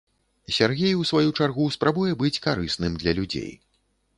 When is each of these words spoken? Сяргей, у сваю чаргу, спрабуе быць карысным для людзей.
Сяргей, 0.55 0.93
у 1.01 1.05
сваю 1.09 1.29
чаргу, 1.39 1.67
спрабуе 1.75 2.11
быць 2.23 2.35
карысным 2.49 2.99
для 3.03 3.17
людзей. 3.21 3.51